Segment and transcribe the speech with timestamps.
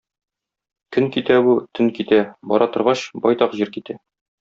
[0.97, 2.21] Көн китә бу, төн китә,
[2.55, 4.03] бара торгач, байтак җир китә.